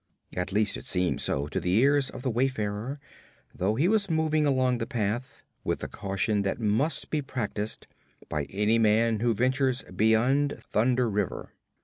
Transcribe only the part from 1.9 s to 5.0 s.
of the wayfarer, though he was moving along the